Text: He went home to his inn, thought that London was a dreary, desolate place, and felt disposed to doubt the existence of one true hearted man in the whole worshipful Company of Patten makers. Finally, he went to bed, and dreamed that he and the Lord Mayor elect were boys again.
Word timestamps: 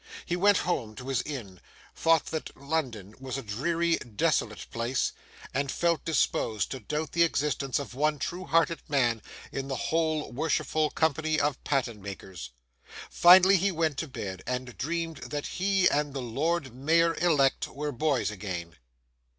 He 0.25 0.35
went 0.35 0.57
home 0.57 0.95
to 0.95 1.09
his 1.09 1.21
inn, 1.21 1.61
thought 1.95 2.25
that 2.31 2.57
London 2.57 3.13
was 3.19 3.37
a 3.37 3.43
dreary, 3.43 3.97
desolate 3.97 4.65
place, 4.71 5.11
and 5.53 5.71
felt 5.71 6.03
disposed 6.03 6.71
to 6.71 6.79
doubt 6.79 7.11
the 7.11 7.21
existence 7.21 7.77
of 7.77 7.93
one 7.93 8.17
true 8.17 8.45
hearted 8.45 8.79
man 8.87 9.21
in 9.51 9.67
the 9.67 9.75
whole 9.75 10.31
worshipful 10.31 10.89
Company 10.89 11.39
of 11.39 11.63
Patten 11.63 12.01
makers. 12.01 12.49
Finally, 13.11 13.57
he 13.57 13.71
went 13.71 13.97
to 13.99 14.07
bed, 14.07 14.41
and 14.47 14.75
dreamed 14.75 15.17
that 15.17 15.45
he 15.45 15.87
and 15.91 16.15
the 16.15 16.19
Lord 16.23 16.73
Mayor 16.73 17.13
elect 17.17 17.67
were 17.67 17.91
boys 17.91 18.31
again. 18.31 18.77